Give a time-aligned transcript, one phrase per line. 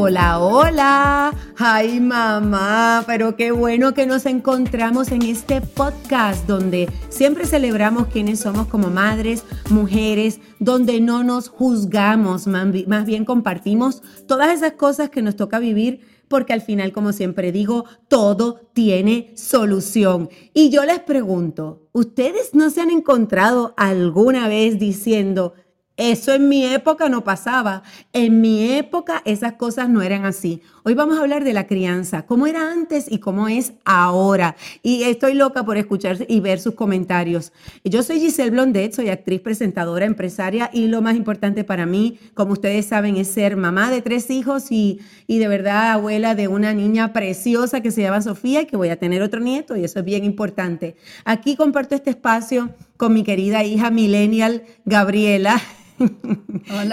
[0.00, 1.34] Hola, hola.
[1.56, 8.38] Ay, mamá, pero qué bueno que nos encontramos en este podcast donde siempre celebramos quiénes
[8.38, 15.20] somos como madres, mujeres, donde no nos juzgamos, más bien compartimos todas esas cosas que
[15.20, 20.28] nos toca vivir porque al final, como siempre digo, todo tiene solución.
[20.54, 25.54] Y yo les pregunto, ¿ustedes no se han encontrado alguna vez diciendo,
[25.98, 27.82] eso en mi época no pasaba.
[28.12, 30.62] En mi época esas cosas no eran así.
[30.84, 34.54] Hoy vamos a hablar de la crianza, cómo era antes y cómo es ahora.
[34.84, 37.52] Y estoy loca por escuchar y ver sus comentarios.
[37.82, 42.52] Yo soy Giselle Blondet, soy actriz, presentadora, empresaria y lo más importante para mí, como
[42.52, 46.74] ustedes saben, es ser mamá de tres hijos y, y de verdad abuela de una
[46.74, 49.98] niña preciosa que se llama Sofía y que voy a tener otro nieto y eso
[49.98, 50.94] es bien importante.
[51.24, 55.60] Aquí comparto este espacio con mi querida hija millennial Gabriela.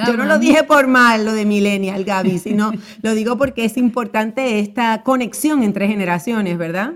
[0.07, 3.77] Yo no lo dije por mal, lo de millennial, Gaby, sino lo digo porque es
[3.77, 6.93] importante esta conexión entre generaciones, ¿verdad?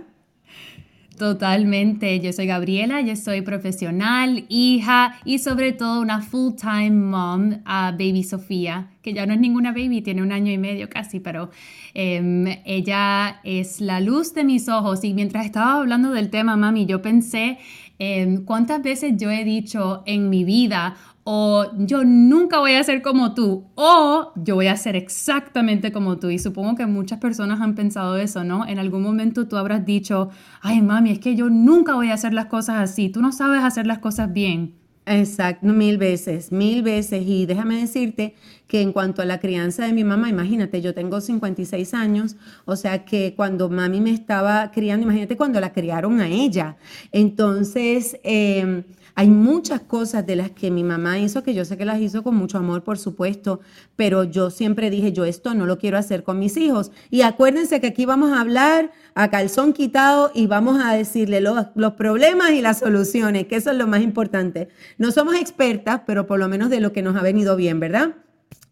[1.20, 2.18] Totalmente.
[2.22, 8.24] Yo soy Gabriela, yo soy profesional, hija y sobre todo una full-time mom a Baby
[8.24, 11.50] Sofía, que ya no es ninguna baby, tiene un año y medio casi, pero
[11.94, 15.04] em, ella es la luz de mis ojos.
[15.04, 17.58] Y mientras estaba hablando del tema, mami, yo pensé
[18.00, 20.96] em, cuántas veces yo he dicho en mi vida,
[21.32, 26.18] o yo nunca voy a ser como tú, o yo voy a ser exactamente como
[26.18, 26.32] tú.
[26.32, 28.66] Y supongo que muchas personas han pensado eso, ¿no?
[28.66, 30.32] En algún momento tú habrás dicho,
[30.64, 33.64] ay mami, es que yo nunca voy a hacer las cosas así, tú no sabes
[33.64, 34.74] hacer las cosas bien.
[35.06, 37.24] Exacto, mil veces, mil veces.
[37.24, 38.34] Y déjame decirte
[38.68, 42.76] que en cuanto a la crianza de mi mamá, imagínate, yo tengo 56 años, o
[42.76, 46.78] sea que cuando mami me estaba criando, imagínate cuando la criaron a ella.
[47.12, 48.84] Entonces, eh,
[49.20, 52.24] hay muchas cosas de las que mi mamá hizo que yo sé que las hizo
[52.24, 53.60] con mucho amor, por supuesto,
[53.98, 56.94] pero yo siempre dije, yo esto no lo quiero hacer con mis hijos.
[57.10, 61.66] Y acuérdense que aquí vamos a hablar a calzón quitado y vamos a decirle los,
[61.76, 64.70] los problemas y las soluciones, que eso es lo más importante.
[64.98, 68.16] No somos expertas, pero por lo menos de lo que nos ha venido bien, ¿verdad?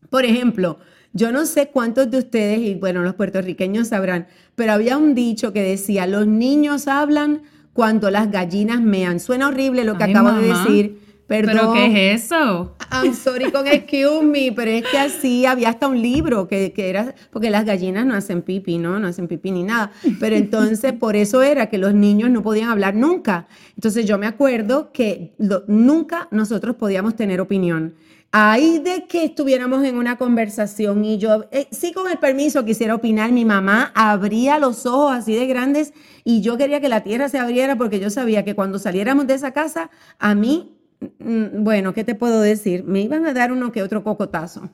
[0.09, 0.79] Por ejemplo,
[1.11, 5.51] yo no sé cuántos de ustedes, y bueno, los puertorriqueños sabrán, pero había un dicho
[5.51, 7.41] que decía, los niños hablan
[7.77, 9.19] cuando las gallinas mean.
[9.19, 10.99] Suena horrible lo que acabo de decir.
[11.27, 11.55] Perdón.
[11.55, 12.75] ¿Pero qué es eso?
[12.91, 17.13] I'm sorry con excuse me, pero es que así había hasta un libro que, era,
[17.29, 18.99] porque las gallinas no hacen pipi, ¿no?
[18.99, 19.91] No hacen pipi ni nada.
[20.19, 23.47] Pero entonces por eso era que los niños no podían hablar nunca.
[23.75, 25.35] Entonces yo me acuerdo que
[25.67, 27.93] nunca nosotros podíamos tener opinión.
[28.31, 32.93] Ahí de que estuviéramos en una conversación y yo, eh, sí con el permiso quisiera
[32.95, 35.93] opinar, mi mamá abría los ojos así de grandes
[36.25, 39.35] y yo quería que la tierra se abriera porque yo sabía que cuando saliéramos de
[39.35, 39.89] esa casa,
[40.19, 40.75] a mí,
[41.19, 42.83] mm, bueno, ¿qué te puedo decir?
[42.83, 44.69] Me iban a dar uno que otro cocotazo.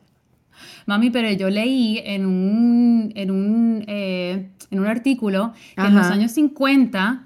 [0.85, 6.07] Mami, pero yo leí en un, en un, eh, en un artículo que en los
[6.07, 7.25] años 50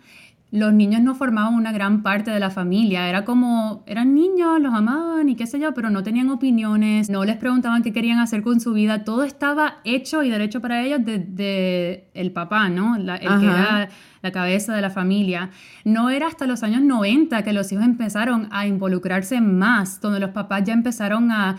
[0.50, 3.10] los niños no formaban una gran parte de la familia.
[3.10, 7.26] Era como, eran niños, los amaban y qué sé yo, pero no tenían opiniones, no
[7.26, 9.04] les preguntaban qué querían hacer con su vida.
[9.04, 12.96] Todo estaba hecho y derecho para ellos desde el papá, ¿no?
[12.96, 13.90] el que era
[14.22, 15.50] la cabeza de la familia.
[15.84, 20.30] No era hasta los años 90 que los hijos empezaron a involucrarse más, donde los
[20.30, 21.58] papás ya empezaron a,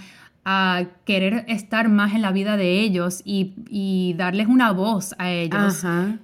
[1.04, 5.84] querer estar más en la vida de ellos y, y darles una voz a ellos.
[5.84, 6.16] Ajá.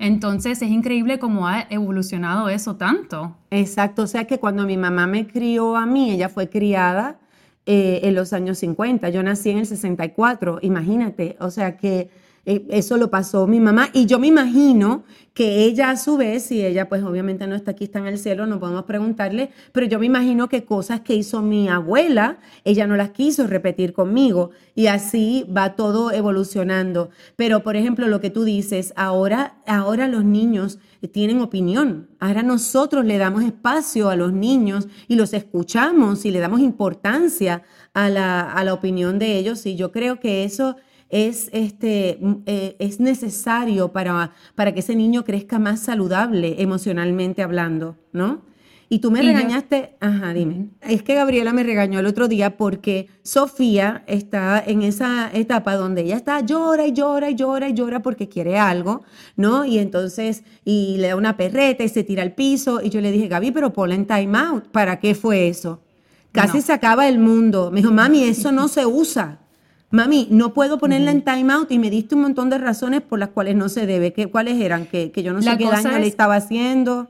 [0.00, 3.36] Entonces es increíble cómo ha evolucionado eso tanto.
[3.50, 7.18] Exacto, o sea que cuando mi mamá me crió a mí, ella fue criada
[7.66, 12.08] eh, en los años 50, yo nací en el 64, imagínate, o sea que
[12.44, 16.64] eso lo pasó mi mamá y yo me imagino que ella a su vez, y
[16.64, 19.98] ella pues obviamente no está aquí, está en el cielo, no podemos preguntarle, pero yo
[19.98, 24.88] me imagino que cosas que hizo mi abuela, ella no las quiso repetir conmigo y
[24.88, 27.10] así va todo evolucionando.
[27.36, 30.78] Pero por ejemplo, lo que tú dices, ahora, ahora los niños
[31.12, 36.40] tienen opinión, ahora nosotros le damos espacio a los niños y los escuchamos y le
[36.40, 37.62] damos importancia
[37.94, 40.76] a la, a la opinión de ellos y yo creo que eso
[41.10, 47.96] es, este, eh, es necesario para, para que ese niño crezca más saludable emocionalmente hablando,
[48.12, 48.48] ¿no?
[48.92, 50.70] Y tú me regañaste, ajá, dime.
[50.80, 56.00] Es que Gabriela me regañó el otro día porque Sofía está en esa etapa donde
[56.02, 59.04] ella está llora y llora y llora y llora porque quiere algo,
[59.36, 59.64] ¿no?
[59.64, 62.80] Y entonces, y le da una perreta y se tira al piso.
[62.82, 64.66] Y yo le dije, Gaby, pero ponla en time out.
[64.72, 65.80] ¿Para qué fue eso?
[66.32, 67.70] Casi se acaba el mundo.
[67.70, 69.38] Me dijo, mami, eso no se usa.
[69.90, 73.18] Mami, no puedo ponerla en time out y me diste un montón de razones por
[73.18, 74.12] las cuales no se debe.
[74.12, 74.86] ¿Qué, ¿Cuáles eran?
[74.86, 77.08] Que, yo no sé qué daño le estaba haciendo.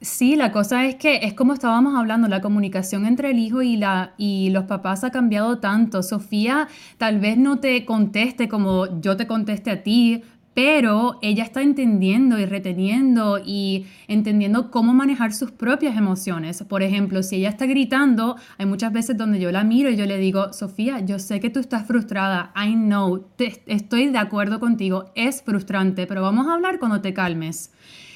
[0.00, 3.76] Sí, la cosa es que es como estábamos hablando, la comunicación entre el hijo y,
[3.76, 6.02] la, y los papás ha cambiado tanto.
[6.02, 6.68] Sofía
[6.98, 10.22] tal vez no te conteste como yo te conteste a ti,
[10.56, 16.62] pero ella está entendiendo y reteniendo y entendiendo cómo manejar sus propias emociones.
[16.62, 20.06] Por ejemplo, si ella está gritando, hay muchas veces donde yo la miro y yo
[20.06, 23.26] le digo, Sofía, yo sé que tú estás frustrada, I know,
[23.66, 27.70] estoy de acuerdo contigo, es frustrante, pero vamos a hablar cuando te calmes.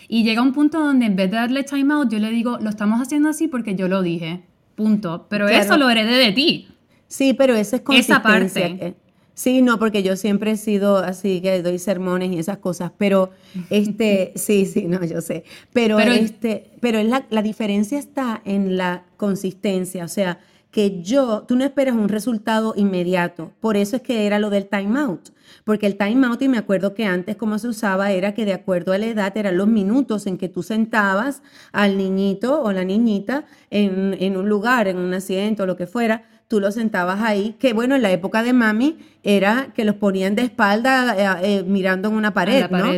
[0.08, 2.70] Y llega un punto donde en vez de darle time out, yo le digo, lo
[2.70, 4.44] estamos haciendo así porque yo lo dije.
[4.76, 5.26] Punto.
[5.28, 6.68] Pero eso lo heredé de ti.
[7.06, 8.16] Sí, pero eso es consistencia.
[8.16, 8.96] Esa parte.
[9.40, 13.30] Sí, no, porque yo siempre he sido así que doy sermones y esas cosas, pero
[13.70, 15.44] este, sí, sí, no, yo sé.
[15.72, 20.40] Pero, este, pero la, la diferencia está en la consistencia, o sea,
[20.70, 23.50] que yo, tú no esperas un resultado inmediato.
[23.60, 25.30] Por eso es que era lo del time out.
[25.64, 28.52] Porque el time out, y me acuerdo que antes como se usaba, era que de
[28.52, 31.42] acuerdo a la edad eran los minutos en que tú sentabas
[31.72, 35.86] al niñito o la niñita en, en un lugar, en un asiento, o lo que
[35.86, 39.94] fuera, tú los sentabas ahí, que bueno, en la época de mami era que los
[39.94, 42.90] ponían de espalda eh, eh, mirando en una pared, ¿no?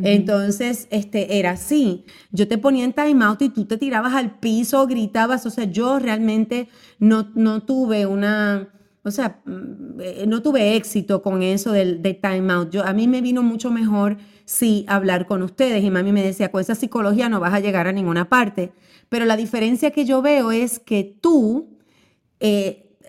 [0.00, 2.04] Entonces, este, era así.
[2.30, 5.64] Yo te ponía en time out y tú te tirabas al piso, gritabas, o sea,
[5.64, 6.68] yo realmente
[7.00, 8.68] no, no tuve una,
[9.02, 12.70] o sea, mm, eh, no tuve éxito con eso del, de time out.
[12.70, 16.52] Yo, a mí me vino mucho mejor sí hablar con ustedes y mami me decía,
[16.52, 18.70] con esa psicología no vas a llegar a ninguna parte.
[19.08, 21.76] Pero la diferencia que yo veo es que tú,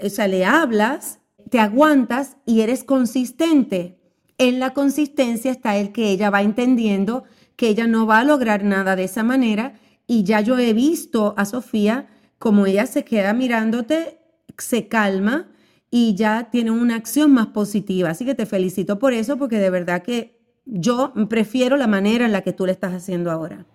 [0.04, 1.20] o sea, le hablas,
[1.50, 4.00] te aguantas y eres consistente.
[4.38, 7.24] En la consistencia está el que ella va entendiendo
[7.56, 11.36] que ella no va a lograr nada de esa manera y ya yo he visto
[11.38, 12.08] a Sofía
[12.40, 14.18] como ella se queda mirándote,
[14.58, 15.52] se calma
[15.92, 18.10] y ya tiene una acción más positiva.
[18.10, 22.32] Así que te felicito por eso porque de verdad que yo prefiero la manera en
[22.32, 23.66] la que tú le estás haciendo ahora.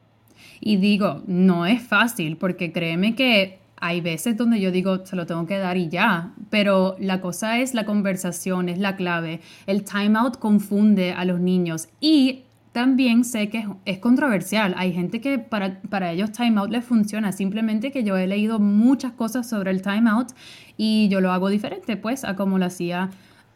[0.61, 5.27] Y digo, no es fácil porque créeme que hay veces donde yo digo, se lo
[5.27, 9.41] tengo que dar y ya, pero la cosa es la conversación, es la clave.
[9.67, 14.75] El timeout confunde a los niños y también sé que es, controversial.
[14.77, 19.13] Hay gente que para, para ellos timeout les funciona, simplemente que yo he leído muchas
[19.13, 20.29] cosas sobre el timeout
[20.77, 23.11] y yo lo hago diferente, pues, a como lo hacía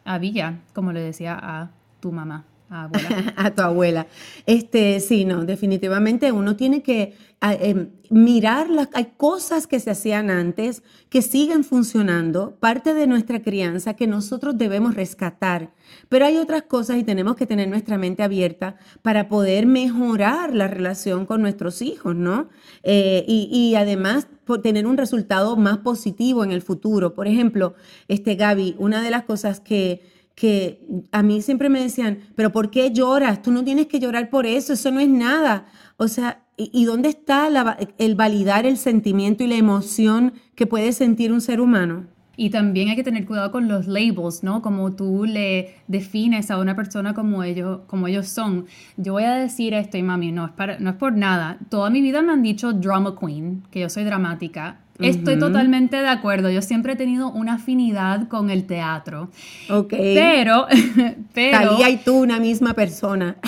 [0.05, 1.69] a Villa, como le decía a
[1.99, 2.45] tu mamá.
[3.35, 4.07] a tu abuela.
[4.45, 10.29] Este, sí, no, definitivamente uno tiene que em, mirar las hay cosas que se hacían
[10.29, 15.73] antes que siguen funcionando, parte de nuestra crianza que nosotros debemos rescatar.
[16.07, 20.67] Pero hay otras cosas y tenemos que tener nuestra mente abierta para poder mejorar la
[20.67, 22.47] relación con nuestros hijos, ¿no?
[22.83, 24.27] Eh, y, y, además
[24.59, 27.13] tener un resultado más positivo en el futuro.
[27.13, 27.75] Por ejemplo,
[28.07, 32.71] este Gaby, una de las cosas que que a mí siempre me decían, pero ¿por
[32.71, 33.41] qué lloras?
[33.41, 35.65] Tú no tienes que llorar por eso, eso no es nada.
[35.97, 37.49] O sea, ¿y, dónde está
[37.97, 42.07] el validar el sentimiento y la emoción que puede sentir un ser humano?
[42.37, 44.61] Y también hay que tener cuidado con los labels, ¿no?
[44.61, 48.65] Como tú le defines a una persona como ellos, como ellos son.
[48.97, 51.57] Yo voy a decir esto, y mami, no es, para, no es por nada.
[51.69, 54.79] Toda mi vida me han dicho drama queen, que yo soy dramática.
[54.99, 56.49] Estoy totalmente de acuerdo.
[56.49, 59.29] Yo siempre he tenido una afinidad con el teatro.
[59.69, 59.89] Ok.
[59.89, 60.67] Pero,
[61.33, 61.69] pero.
[61.69, 63.35] Talía y tú, una misma persona.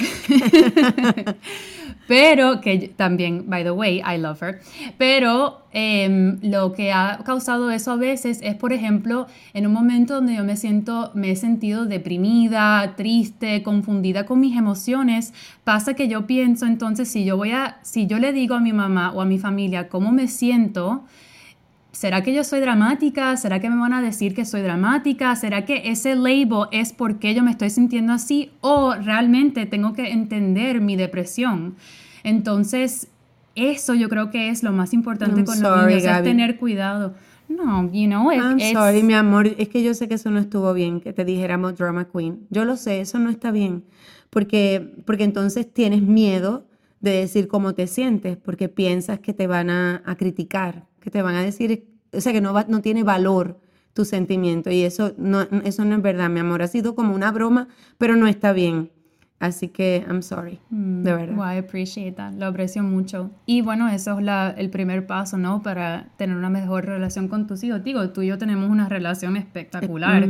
[2.07, 4.59] pero que también, by the way, I love her.
[4.97, 10.15] Pero em, lo que ha causado eso a veces es, por ejemplo, en un momento
[10.15, 15.33] donde yo me siento, me he sentido deprimida, triste, confundida con mis emociones,
[15.63, 18.73] pasa que yo pienso entonces si yo voy a, si yo le digo a mi
[18.73, 21.03] mamá o a mi familia cómo me siento,
[21.93, 23.37] ¿Será que yo soy dramática?
[23.37, 25.35] ¿Será que me van a decir que soy dramática?
[25.35, 28.49] ¿Será que ese label es porque yo me estoy sintiendo así?
[28.61, 31.75] ¿O realmente tengo que entender mi depresión?
[32.23, 33.09] Entonces,
[33.53, 37.13] eso yo creo que es lo más importante con los niños, es tener cuidado.
[37.47, 39.45] No, you know, I'm sorry, mi amor.
[39.45, 42.47] Es que yo sé que eso no estuvo bien, que te dijéramos drama queen.
[42.49, 43.83] Yo lo sé, eso no está bien.
[44.31, 46.65] Porque, porque entonces tienes miedo
[47.01, 51.21] de decir cómo te sientes, porque piensas que te van a, a criticar que te
[51.21, 53.59] van a decir, o sea, que no, no tiene valor
[53.93, 56.61] tu sentimiento y eso no, eso no es verdad, mi amor.
[56.63, 57.67] Ha sido como una broma,
[57.97, 58.89] pero no está bien.
[59.39, 61.37] Así que, I'm sorry, de mm, verdad.
[61.37, 63.29] Well, I appreciate that, lo aprecio mucho.
[63.45, 65.61] Y bueno, eso es la, el primer paso, ¿no?
[65.61, 67.83] Para tener una mejor relación con tus hijos.
[67.83, 70.25] Digo, tú y yo tenemos una relación espectacular.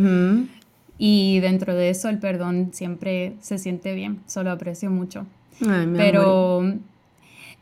[0.97, 5.27] Y dentro de eso el perdón siempre se siente bien, solo aprecio mucho.
[5.61, 6.63] Ay, mi Pero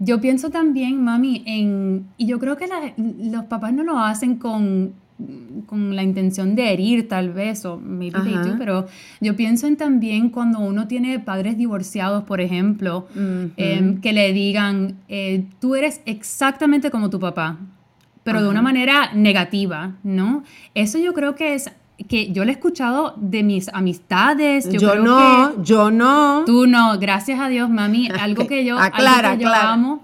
[0.03, 2.67] yo pienso también, mami, en, y yo creo que
[2.97, 4.93] los papás no lo hacen con
[5.65, 8.87] con la intención de herir tal vez, o maybe they do, pero
[9.19, 13.07] yo pienso en también cuando uno tiene padres divorciados, por ejemplo,
[13.57, 17.59] em, que le digan, eh, tú eres exactamente como tu papá,
[18.23, 20.43] pero de una manera negativa, ¿no?
[20.75, 21.71] Eso yo creo que es
[22.07, 24.69] que yo lo he escuchado de mis amistades.
[24.69, 26.43] Yo, no, yo no.
[26.45, 28.09] Tú no, gracias a Dios, mami.
[28.19, 30.01] Algo que yo, algo que yo amo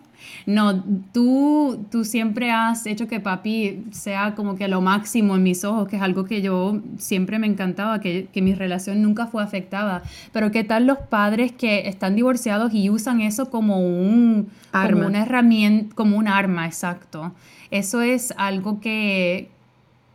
[0.47, 5.65] no, tú, tú siempre has hecho que papi sea como que lo máximo en mis
[5.65, 10.03] ojos, que es algo que yo siempre me encantaba, que, mi relación nunca fue afectada.
[10.31, 14.93] Pero ¿qué tal los padres que están divorciados y usan eso como un arma.
[14.93, 17.33] como una herramienta, como un arma, exacto?
[17.69, 19.49] Eso es algo que,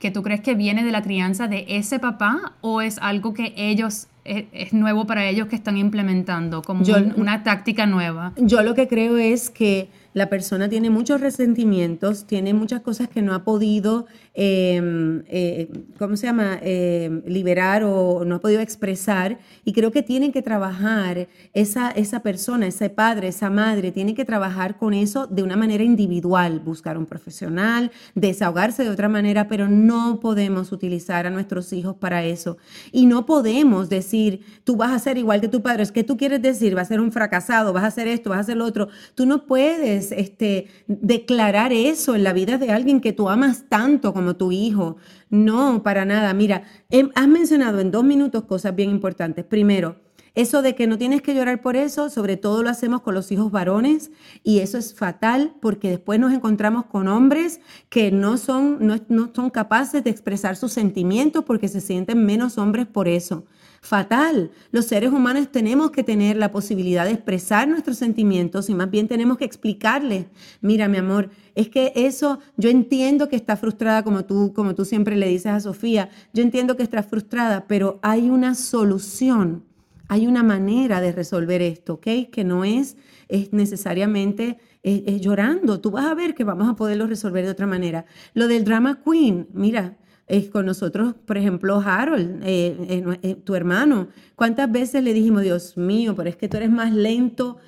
[0.02, 3.54] que tú crees que viene de la crianza de ese papá o es algo que
[3.56, 8.32] ellos es, nuevo para ellos que están implementando como una táctica nueva?
[8.36, 13.22] Yo lo que creo es que la persona tiene muchos resentimientos, tiene muchas cosas que
[13.22, 19.38] no ha podido, em, eh, ¿cómo se llama?, em, liberar o no ha podido expresar.
[19.64, 24.24] Y creo que tienen que trabajar esa, esa persona, ese padre, esa madre, tiene que
[24.24, 29.68] trabajar con eso de una manera individual, buscar un profesional, desahogarse de otra manera, pero
[29.68, 32.58] no podemos utilizar a nuestros hijos para eso.
[32.90, 35.82] Y no podemos decir, tú vas a ser igual que tu padre.
[35.82, 38.38] Es que tú quieres decir, vas a ser un fracasado, vas a hacer esto, vas
[38.38, 38.88] a hacer lo otro.
[39.14, 44.12] Tú no puedes este, declarar eso en la vida de alguien que tú amas tanto
[44.12, 44.96] como tu hijo.
[45.30, 46.34] No, para nada.
[46.34, 49.44] Mira, em, has mencionado en dos minutos cosas bien importantes.
[49.44, 50.00] Primero,
[50.34, 53.30] eso de que no tienes que llorar por eso, sobre todo lo hacemos con los
[53.30, 54.10] hijos varones
[54.42, 59.30] y eso es fatal porque después nos encontramos con hombres que no son, no, no
[59.34, 63.44] son capaces de expresar sus sentimientos porque se sienten menos hombres por eso
[63.82, 64.52] fatal.
[64.70, 69.08] Los seres humanos tenemos que tener la posibilidad de expresar nuestros sentimientos y más bien
[69.08, 70.26] tenemos que explicarles,
[70.60, 74.84] mira mi amor, es que eso, yo entiendo que está frustrada como tú, como tú
[74.84, 79.64] siempre le dices a Sofía, yo entiendo que está frustrada, pero hay una solución,
[80.06, 82.06] hay una manera de resolver esto, ¿ok?
[82.30, 82.96] Que no es,
[83.28, 85.80] es necesariamente llorando.
[85.80, 88.04] Tú vas a ver que vamos a poderlo resolver de otra manera.
[88.34, 89.96] Lo del drama queen, mira,
[90.32, 94.08] es con nosotros, por ejemplo, Harold, eh, eh, eh, tu hermano.
[94.34, 97.58] ¿Cuántas veces le dijimos, Dios mío, pero es que tú eres más lento?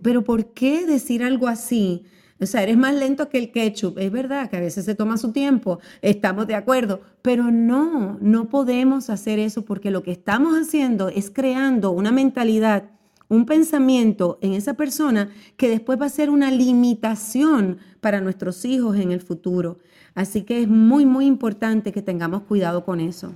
[0.00, 2.04] Pero ¿por qué decir algo así?
[2.40, 3.98] O sea, eres más lento que el ketchup.
[3.98, 8.48] Es verdad que a veces se toma su tiempo, estamos de acuerdo, pero no, no
[8.48, 12.84] podemos hacer eso porque lo que estamos haciendo es creando una mentalidad,
[13.28, 15.28] un pensamiento en esa persona
[15.58, 19.78] que después va a ser una limitación para nuestros hijos en el futuro.
[20.14, 23.32] Así que es muy, muy importante que tengamos cuidado con eso.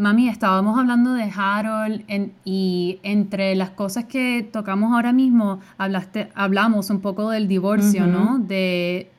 [0.00, 2.04] Mami, estábamos hablando de Harold
[2.42, 8.38] y entre las cosas que tocamos ahora mismo, hablaste, hablamos un poco del divorcio, ¿no?
[8.38, 9.10] De,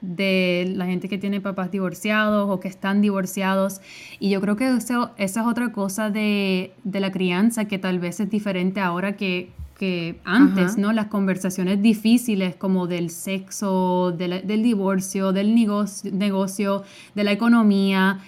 [0.76, 3.80] la gente que tiene papás divorciados o que están divorciados.
[4.20, 8.00] Y yo creo que eso, esa es otra cosa de, de la crianza que tal
[8.00, 10.94] vez es diferente ahora que, que antes, ¿no?
[10.94, 16.84] Las conversaciones difíciles como del sexo, del divorcio, del negocio, negocio,
[17.16, 18.20] de la economía.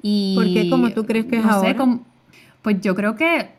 [0.00, 1.76] Y, ¿Por qué como tú crees que es ahora?
[2.62, 3.50] pues yo creo que,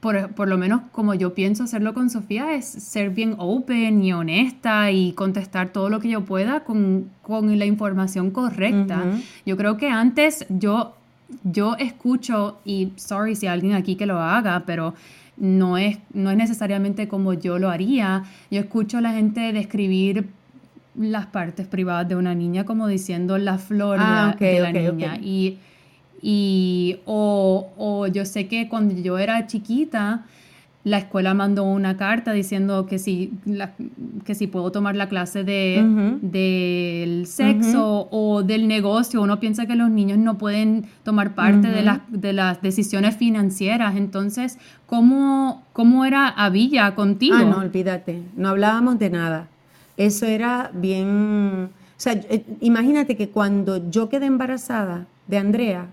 [0.00, 4.12] por, por, lo menos como yo pienso hacerlo con Sofía, es ser bien open y
[4.12, 9.04] honesta y contestar todo lo que yo pueda con, con la información correcta.
[9.44, 10.96] Yo creo que antes yo,
[11.44, 14.94] yo escucho, y sorry si alguien aquí que lo haga, pero
[15.36, 18.24] no es, no es necesariamente como yo lo haría.
[18.50, 20.28] Yo escucho a la gente describir
[20.98, 25.18] las partes privadas de una niña como diciendo la flor de ah, la niña.
[25.22, 25.58] Y,
[26.22, 30.24] y o, o, yo sé que cuando yo era chiquita,
[30.86, 33.32] la escuela mandó una carta diciendo que si,
[34.24, 35.84] que si puedo tomar la clase de,
[36.22, 39.20] del sexo o del negocio.
[39.20, 43.96] Uno piensa que los niños no pueden tomar parte de, las, de las decisiones financieras.
[43.96, 47.34] Entonces, ¿cómo, cómo era Avilla contigo?
[47.36, 48.22] Ah, no, olvídate.
[48.36, 49.48] No hablábamos de nada.
[49.96, 51.70] Eso era bien...
[51.72, 55.88] O sea, eh, imagínate que cuando yo quedé embarazada de Andrea,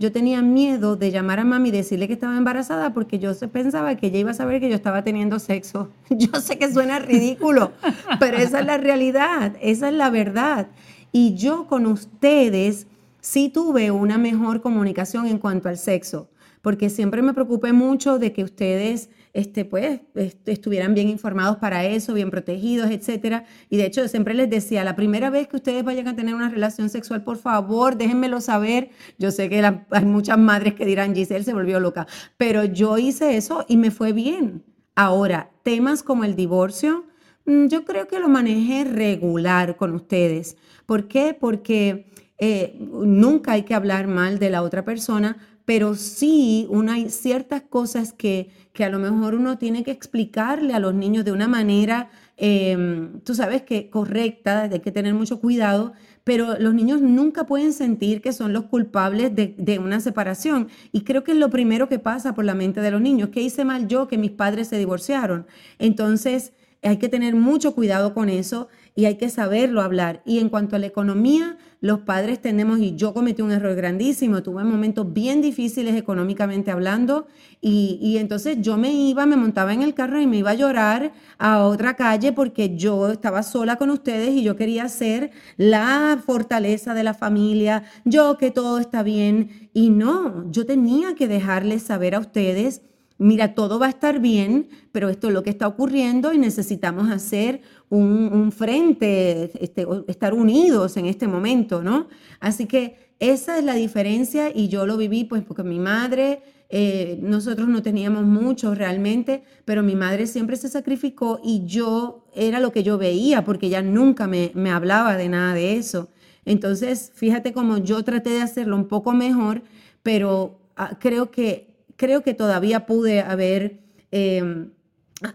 [0.00, 3.94] yo tenía miedo de llamar a mami y decirle que estaba embarazada porque yo pensaba
[3.96, 5.90] que ella iba a saber que yo estaba teniendo sexo.
[6.08, 7.72] Yo sé que suena ridículo,
[8.18, 10.68] pero esa es la realidad, esa es la verdad.
[11.12, 12.86] Y yo con ustedes
[13.20, 16.28] sí tuve una mejor comunicación en cuanto al sexo,
[16.62, 20.00] porque siempre me preocupé mucho de que ustedes este, pues,
[20.46, 23.44] estuvieran bien informados para eso, bien protegidos, etcétera.
[23.68, 26.48] Y de hecho, siempre les decía, la primera vez que ustedes vayan a tener una
[26.48, 28.90] relación sexual, por favor, déjenmelo saber.
[29.18, 33.36] Yo sé que hay muchas madres que dirán, Giselle se volvió loca, pero yo hice
[33.36, 34.64] eso y me fue bien.
[34.96, 37.04] Ahora, temas como el divorcio,
[37.46, 40.56] mm, yo creo que lo manejé regular con ustedes.
[40.86, 41.36] ¿Por qué?
[41.38, 47.62] Porque eh, nunca hay que hablar mal de la otra persona, pero sí hay ciertas
[47.62, 51.48] cosas que, que a lo mejor uno tiene que explicarle a los niños de una
[51.48, 55.92] manera, em, tú sabes que correcta, hay que tener mucho cuidado,
[56.24, 60.68] pero los niños nunca pueden sentir que son los culpables de, de, una separación.
[60.92, 63.30] Y creo que es lo primero que pasa por la mente de los niños.
[63.30, 65.46] ¿Qué hice mal yo que mis padres se divorciaron?
[65.78, 66.52] Entonces,
[66.82, 70.22] hay que tener mucho cuidado con eso y hay que saberlo hablar.
[70.24, 74.42] Y en cuanto a la economía, los padres tenemos, y yo cometí un error grandísimo,
[74.42, 77.26] tuve momentos bien difíciles económicamente hablando,
[77.60, 80.54] y, y, entonces yo me iba, me montaba en el carro y me iba a
[80.54, 86.22] llorar a otra calle porque yo estaba sola con ustedes y yo quería ser la
[86.24, 91.82] fortaleza de la familia, yo que todo está bien, y no, yo tenía que dejarles
[91.82, 92.82] saber a ustedes
[93.20, 97.10] mira, todo va a estar bien, pero esto es lo que está ocurriendo y necesitamos
[97.10, 97.60] hacer
[97.90, 102.08] un, frente, este, estar unidos en este momento, ¿no?
[102.40, 107.18] Así que esa es la diferencia y yo lo viví pues porque mi madre, eh,
[107.20, 112.72] nosotros no teníamos mucho realmente, pero mi madre siempre se sacrificó y yo era lo
[112.72, 116.08] que yo veía porque ella nunca me, me hablaba de nada de eso.
[116.46, 119.62] Entonces, fíjate cómo yo traté de hacerlo un poco mejor,
[120.02, 121.69] pero ah, creo que
[122.00, 124.70] creo que todavía pude haber, em,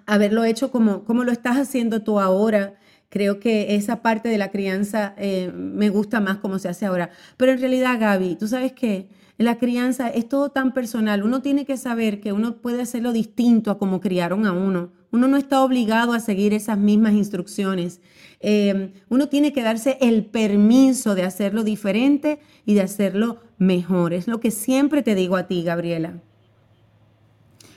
[0.08, 2.74] haberlo hecho como, como lo estás haciendo tú ahora.
[3.10, 7.12] Creo que esa parte de la crianza eh, me gusta más como se hace ahora.
[7.38, 11.22] Pero en realidad, Gaby, tú sabes que la crianza es todo tan personal.
[11.22, 14.92] Uno tiene que saber que uno puede hacerlo distinto a como criaron a uno.
[15.12, 18.02] Uno no está obligado a seguir esas mismas instrucciones.
[18.40, 24.14] Em, uno tiene que darse el permiso de hacerlo diferente y de hacerlo mejor.
[24.14, 26.24] Es lo que siempre te digo a ti, Gabriela.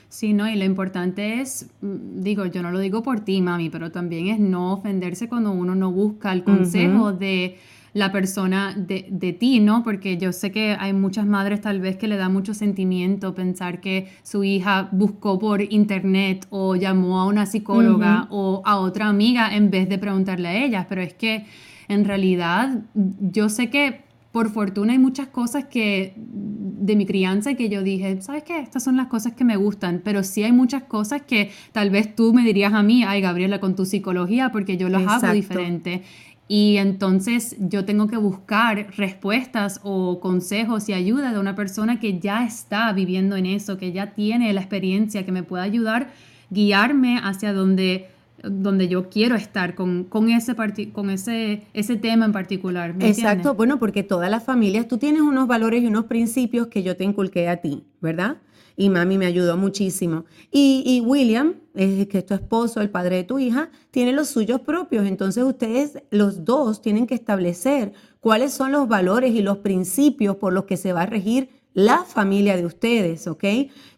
[0.09, 3.69] Sí, no, y lo importante es, mm, digo, yo no lo digo por ti, mami,
[3.69, 7.57] pero también es no ofenderse cuando uno no busca el consejo de
[7.93, 9.83] la persona de, de, ti, ¿no?
[9.83, 13.81] Porque yo sé que hay muchas madres tal vez que le da mucho sentimiento pensar
[13.81, 19.55] que su hija buscó por internet o llamó a una psicóloga o a otra amiga
[19.55, 21.45] en vez de preguntarle a ellas, pero es que
[21.87, 27.69] en realidad yo sé que por fortuna hay muchas cosas que de mi crianza que
[27.69, 28.59] yo dije, ¿sabes qué?
[28.59, 32.15] Estas son las cosas que me gustan, pero sí hay muchas cosas que tal vez
[32.15, 36.03] tú me dirías a mí, ay Gabriela, con tu psicología, porque yo los hago diferente.
[36.47, 42.19] Y entonces yo tengo que buscar respuestas o consejos y ayuda de una persona que
[42.19, 46.09] ya está viviendo en eso, que ya tiene la experiencia, que me pueda ayudar,
[46.49, 48.09] guiarme hacia donde
[48.43, 50.55] donde yo quiero estar con, con, ese,
[50.91, 52.95] con ese, ese tema en particular.
[52.99, 56.95] Exacto, bueno, porque todas las familias, tú tienes unos valores y unos principios que yo
[56.95, 58.37] te inculqué a ti, ¿verdad?
[58.75, 60.25] Y mami me ayudó muchísimo.
[60.51, 64.29] Y, y William, es que es tu esposo, el padre de tu hija, tiene los
[64.29, 65.05] suyos propios.
[65.05, 70.53] Entonces ustedes, los dos, tienen que establecer cuáles son los valores y los principios por
[70.53, 73.43] los que se va a regir la familia de ustedes, ¿ok?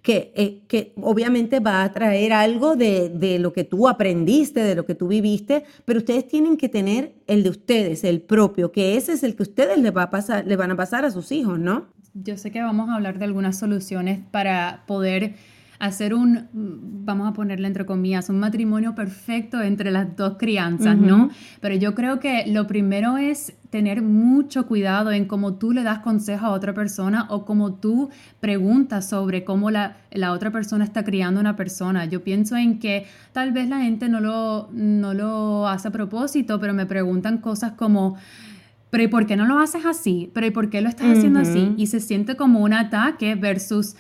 [0.02, 4.76] Que, eh, que obviamente va a traer algo de, de, lo que tú aprendiste, de
[4.76, 8.98] lo que tú viviste, pero ustedes tienen que tener el de ustedes, el propio, que
[8.98, 11.32] ese es el que ustedes le, va a pasar, le van a pasar a sus
[11.32, 11.88] hijos, ¿no?
[12.14, 15.36] Yo sé que vamos a hablar de algunas soluciones para poder
[15.82, 21.32] hacer un, vamos a ponerle entre comillas, un matrimonio perfecto entre las dos crianzas, ¿no?
[21.60, 26.00] Pero yo creo que lo primero es tener mucho cuidado en cómo tú le das
[26.00, 31.04] consejo a otra persona o cómo tú preguntas sobre cómo la, la otra persona está
[31.04, 32.06] criando a una persona.
[32.06, 36.60] Yo pienso en que tal vez la gente no lo, no lo hace a propósito,
[36.60, 38.18] pero me preguntan cosas como
[38.92, 40.30] pero ¿y por qué no lo haces así?
[40.34, 41.74] ¿Pero ¿y por qué lo estás haciendo así?
[41.78, 43.96] Y se siente como un ataque versus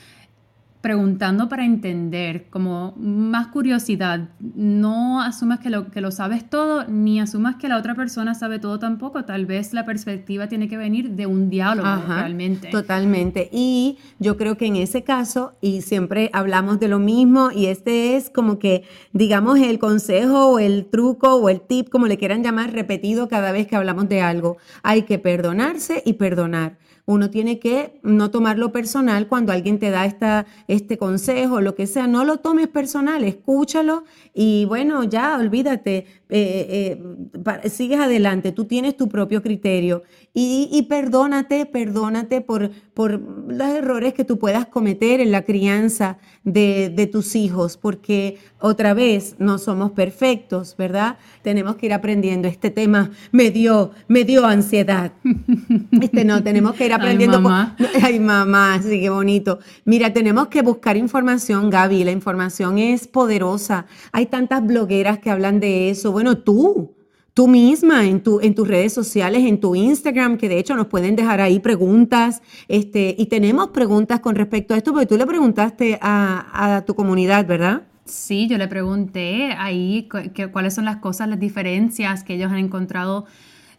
[0.82, 4.30] preguntando para entender, como más curiosidad.
[4.40, 8.58] No asumas que lo, que lo sabes todo, ni asumas que la otra persona sabe
[8.58, 9.24] todo tampoco.
[9.24, 12.70] Tal vez la perspectiva tiene que venir de un diálogo realmente.
[12.70, 13.50] Totalmente.
[13.52, 18.16] Y yo creo que en ese caso, y siempre hablamos de lo mismo, y este
[18.16, 22.44] es como que, digamos, el consejo o el truco o el tip, como le quieran
[22.44, 24.58] llamar, repetido cada vez que hablamos de algo.
[24.82, 26.78] Hay que perdonarse y perdonar.
[27.06, 31.88] Uno tiene que no tomarlo personal cuando alguien te da esta, este consejo, lo que
[31.88, 32.08] sea.
[32.08, 36.98] No lo tomes personal, escúchalo y bueno, ya olvídate, eh,
[37.44, 44.14] eh, sigues adelante, tú tienes tu propio criterio y, perdónate, perdónate por, por los errores
[44.14, 49.58] que tú puedas cometer en la crianza de, de tus hijos, porque otra vez no
[49.58, 51.18] somos perfectos, ¿verdad?
[51.42, 52.48] Tenemos que ir aprendiendo.
[52.48, 55.12] Este tema me dio, me dio ansiedad.
[56.02, 57.38] Este no, tenemos que ir aprendiendo.
[57.38, 57.76] Ay, mamá.
[58.02, 59.60] Ay, mamá, sí, qué bonito.
[59.86, 62.04] Mira, tenemos que buscar información, Gaby.
[62.04, 63.86] La información es poderosa.
[64.12, 66.12] Hay tantas blogueras que hablan de eso.
[66.22, 66.96] Bueno, tú,
[67.34, 70.86] tú misma en, tu, en tus redes sociales, en tu Instagram, que de hecho nos
[70.86, 72.44] pueden dejar ahí preguntas.
[72.68, 76.94] Este, y tenemos preguntas con respecto a esto, porque tú le preguntaste a, a tu
[76.94, 77.88] comunidad, ¿verdad?
[78.06, 80.08] Sí, yo le pregunté ahí
[80.52, 83.26] cuáles son las cosas, las diferencias que ellos han encontrado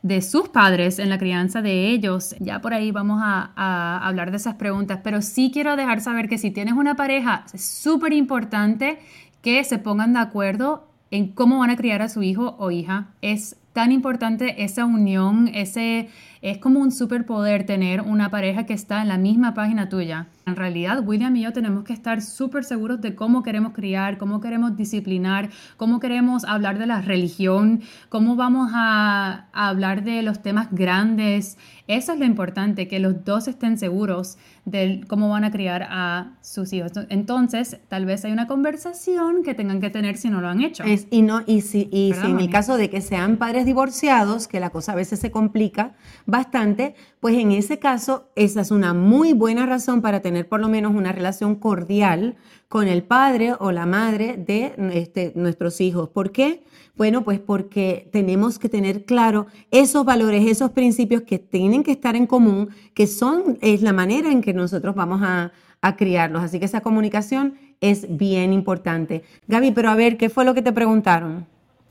[0.02, 2.34] de sus padres en la crianza de ellos.
[2.40, 6.38] Ya por ahí vamos a, hablar de esas preguntas, pero sí quiero dejar saber que
[6.38, 8.98] si tienes una pareja, es súper importante
[9.42, 13.10] que se pongan de acuerdo en cómo van a criar a su hijo o hija.
[13.20, 16.08] Es tan importante esa unión, ese
[16.42, 20.26] es como un superpoder tener una pareja que está en la misma página tuya.
[20.44, 24.40] En realidad, William y yo tenemos que estar súper seguros de cómo queremos criar, cómo
[24.40, 30.66] queremos disciplinar, cómo queremos hablar de la religión, cómo vamos a, hablar de los temas
[30.72, 31.58] grandes.
[31.86, 36.32] Eso es lo importante, que los dos estén seguros de cómo van a criar a
[36.40, 36.92] sus hijos.
[37.08, 40.82] Entonces, tal vez hay una conversación que tengan que tener si no lo han hecho.
[41.10, 44.58] y no, y si, y si en el caso de que sean padres divorciados, que
[44.58, 45.92] la cosa a veces se complica,
[46.32, 50.68] bastante, pues en ese caso esa es una muy buena razón para tener por lo
[50.68, 52.36] menos una relación cordial
[52.68, 56.08] con el padre o la madre de este, nuestros hijos.
[56.08, 56.64] ¿Por qué?
[56.96, 62.16] Bueno, pues porque tenemos que tener claro esos valores, esos principios que tienen que estar
[62.16, 66.42] en común, que son, es la manera en que nosotros vamos a, a criarlos.
[66.42, 69.22] Así que esa comunicación es bien importante.
[69.48, 71.46] Gaby, pero a ver, ¿qué fue lo que te preguntaron?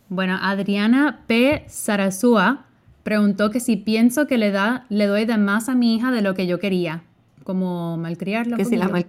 [0.10, 1.64] Bueno, Adriana P.
[1.68, 2.66] Sarasúa
[3.04, 6.22] Preguntó que si pienso que le, da, le doy de más a mi hija de
[6.22, 7.04] lo que yo quería,
[7.44, 8.58] como malcriarla.
[8.58, 8.90] Que si la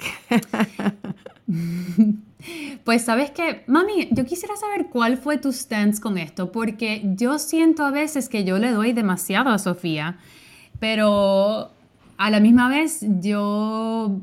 [2.84, 7.38] Pues sabes que, mami, yo quisiera saber cuál fue tu stance con esto, porque yo
[7.38, 10.16] siento a veces que yo le doy demasiado a Sofía,
[10.80, 11.70] pero
[12.16, 14.20] a la misma vez yo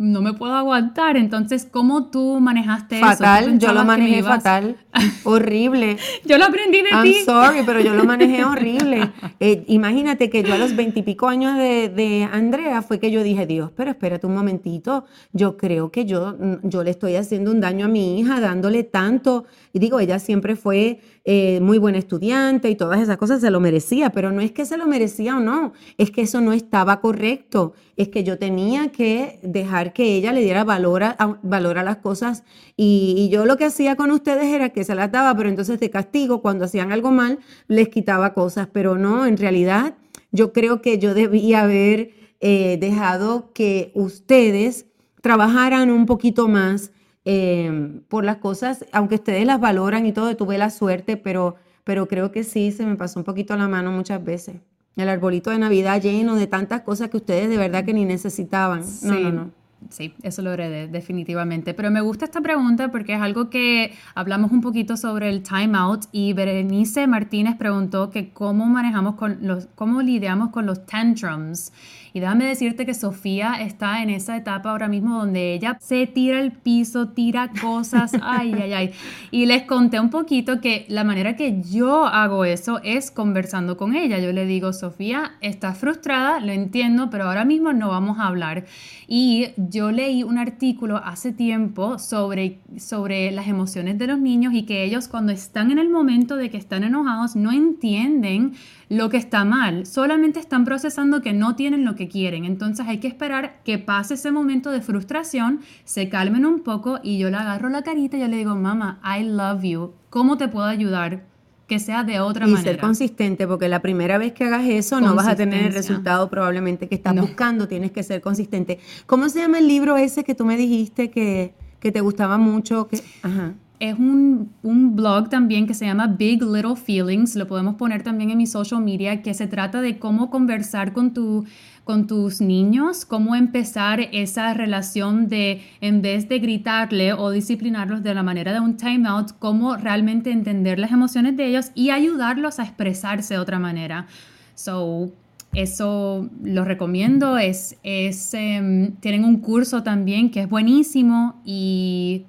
[0.00, 1.16] no me puedo aguantar.
[1.16, 3.06] Entonces, ¿cómo tú manejaste eso?
[3.06, 4.76] Fatal, yo lo manejé fatal,
[5.24, 5.96] horrible.
[6.24, 7.22] yo lo aprendí de I'm ti.
[7.24, 9.10] sorry, pero yo lo manejé horrible.
[9.38, 13.46] Eh, imagínate que yo a los veintipico años de, de, Andrea fue que yo dije,
[13.46, 17.86] Dios, pero espérate un momentito, yo creo que yo, yo le estoy haciendo un daño
[17.86, 19.44] a mi hija dándole tanto.
[19.72, 23.60] Y digo, ella siempre fue eh, muy buena estudiante y todas esas cosas se lo
[23.60, 27.00] merecía, pero no es que se lo merecía o no, es que eso no estaba
[27.00, 31.82] correcto, es que yo tenía que dejar que ella le diera valor a, valor a
[31.82, 32.42] las cosas
[32.74, 35.90] y, yo lo que hacía con ustedes era que se las daba, pero entonces de
[35.90, 37.38] castigo, cuando hacían algo mal,
[37.68, 39.94] les quitaba cosas, pero no, en realidad
[40.32, 44.86] yo creo que yo debía haber eh, dejado que ustedes
[45.20, 46.92] trabajaran un poquito más
[47.24, 52.08] Em, por las cosas, aunque ustedes las valoran y todo, tuve la suerte, pero, pero
[52.08, 54.56] creo que sí, se me pasó un poquito la mano muchas veces.
[54.96, 58.82] El arbolito de Navidad lleno de tantas cosas que ustedes de verdad que ni necesitaban.
[59.02, 59.50] No, no, no.
[59.88, 61.74] Sí, eso lo heredé, definitivamente.
[61.74, 66.04] Pero me gusta esta pregunta porque es algo que hablamos un poquito sobre el timeout
[66.12, 71.72] y Berenice Martínez preguntó que cómo manejamos con los, cómo lidiamos con los tantrums.
[72.12, 76.38] Y déjame decirte que Sofía está en esa etapa ahora mismo donde ella se tira
[76.38, 78.92] al piso, tira cosas, ay, ay, ay.
[79.30, 83.94] Y les conté un poquito que la manera que yo hago eso es conversando con
[83.94, 84.18] ella.
[84.18, 88.66] Yo le digo, Sofía, estás frustrada, lo entiendo, pero ahora mismo no vamos a hablar.
[89.06, 94.64] Y yo leí un artículo hace tiempo sobre, sobre las emociones de los niños y
[94.64, 98.54] que ellos cuando están en el momento de que están enojados no entienden
[98.88, 102.44] lo que está mal, solamente están procesando que no tienen lo que quieren.
[102.44, 107.18] Entonces hay que esperar que pase ese momento de frustración, se calmen un poco y
[107.18, 110.48] yo le agarro la carita y yo le digo, mamá, I love you, ¿cómo te
[110.48, 111.29] puedo ayudar?
[111.70, 112.62] Que sea de otra manera.
[112.62, 115.72] Y ser consistente, porque la primera vez que hagas eso no vas a tener el
[115.72, 118.80] resultado probablemente que estás buscando, tienes que ser consistente.
[119.06, 122.88] ¿Cómo se llama el libro ese que tú me dijiste que, que te gustaba mucho?
[122.88, 127.76] Que, ajá es un, un, blog también que se llama Big Little Feelings, lo podemos
[127.76, 131.46] poner también en mi social media, que se trata de cómo conversar con, tu,
[131.84, 138.14] con tus niños, cómo empezar esa relación de, en vez de gritarle o disciplinarlos de
[138.14, 142.64] la manera de un timeout, cómo realmente entender las emociones de ellos y ayudarlos a
[142.64, 144.06] expresarse de otra manera.
[144.54, 145.10] So,
[145.54, 152.26] eso lo recomiendo, es, es em, tienen un curso también que es buenísimo y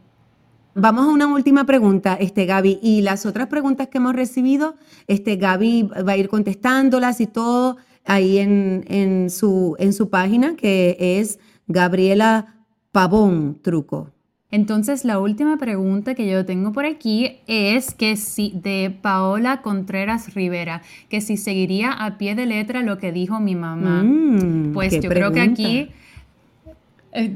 [0.73, 2.79] Vamos a una última pregunta, este, Gaby.
[2.81, 4.75] Y las otras preguntas que hemos recibido,
[5.07, 10.55] este, Gaby va a ir contestándolas y todo ahí en, en, su, en su página,
[10.55, 12.55] que es Gabriela
[12.91, 14.11] Pavón Truco.
[14.49, 20.33] Entonces, la última pregunta que yo tengo por aquí es que si de Paola Contreras
[20.33, 24.03] Rivera, que si seguiría a pie de letra lo que dijo mi mamá.
[24.03, 25.89] Mm, pues yo creo que aquí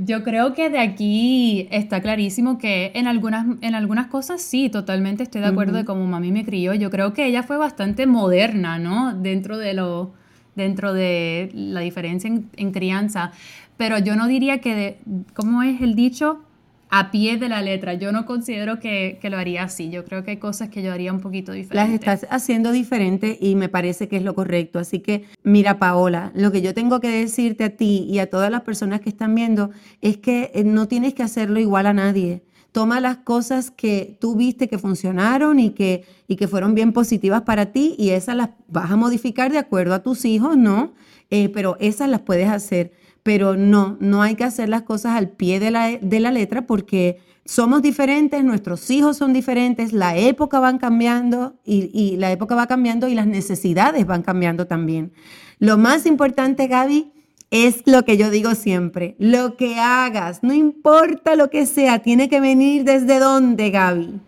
[0.06, 5.24] yo creo que de aquí está clarísimo que en algunas, en algunas cosas sí, totalmente
[5.24, 6.74] estoy de acuerdo de cómo mami me crió.
[6.74, 9.14] Yo creo que ella fue bastante moderna, ¿no?
[9.14, 10.14] Dentro de lo,
[10.56, 13.32] dentro de la diferencia en, crianza.
[13.76, 15.00] Pero yo no diría que, de,
[15.34, 16.40] ¿cómo es el dicho?
[16.89, 17.93] A pie de la letra.
[17.93, 19.89] Yo no considero que, lo haría así.
[19.89, 21.76] Yo creo que hay cosas que yo haría un poquito diferente.
[21.76, 24.80] Las estás haciendo diferente y me parece que es lo correcto.
[24.80, 28.52] Así que, mira, Paola, lo que yo tengo que decirte a ti y a todas
[28.52, 29.71] las personas que están viendo
[30.02, 32.43] es que eh, no tienes que hacerlo igual a nadie.
[32.71, 37.43] Toma las cosas que tú viste que funcionaron y que, y que fueron bien positivas
[37.43, 40.93] para ti y esas las vas a modificar de acuerdo a tus hijos, ¿no?
[41.30, 42.91] Eh, pero esas las puedes hacer
[43.26, 46.68] pero no, no hay que hacer las cosas al pie de la, de la letra
[46.68, 52.54] porque somos diferentes, nuestros hijos son diferentes, la época van cambiando y, y, la época
[52.54, 55.12] va cambiando y las necesidades van cambiando también.
[55.58, 57.14] Lo más importante, Gaby,
[57.50, 62.30] es lo que yo digo siempre, lo que hagas, no importa lo que sea, tiene
[62.30, 64.20] que venir desde dónde, Gaby.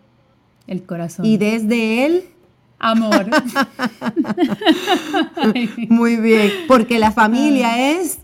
[0.66, 1.24] El corazón.
[1.24, 2.24] Y desde él.
[2.80, 3.28] Amor.
[5.88, 8.22] Muy bien, porque la familia es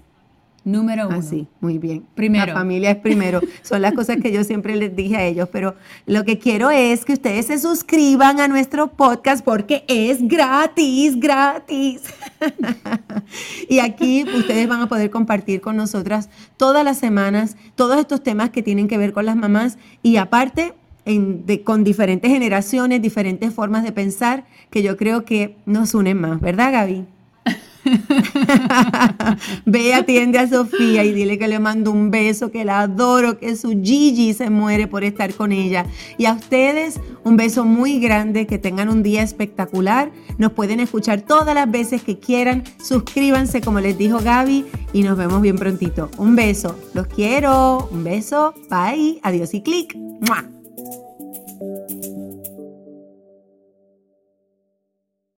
[0.65, 1.17] Número uno.
[1.17, 2.05] Así, muy bien.
[2.15, 2.47] Primero.
[2.47, 3.41] La familia es primero.
[3.63, 7.03] Son las cosas que yo siempre les dije a ellos, pero lo que quiero es
[7.03, 12.01] que ustedes se suscriban a nuestro podcast porque es gratis, gratis.
[13.69, 18.49] y aquí ustedes van a poder compartir con nosotras todas las semanas todos estos temas
[18.51, 20.73] que tienen que ver con las mamás y aparte
[21.65, 26.71] con diferentes generaciones, diferentes formas de pensar que yo creo que nos unen más, ¿verdad
[26.71, 27.05] Gaby?
[29.65, 33.55] Ve, atiende a Sofía y dile que le mando un beso, que la adoro, que
[33.55, 35.85] su Gigi se muere por estar con ella.
[36.17, 40.11] Y a ustedes, un beso muy grande, que tengan un día espectacular.
[40.37, 42.63] Nos pueden escuchar todas las veces que quieran.
[42.83, 46.09] Suscríbanse, como les dijo Gaby, y nos vemos bien prontito.
[46.17, 47.89] Un beso, los quiero.
[47.91, 49.95] Un beso, bye, adiós y clic.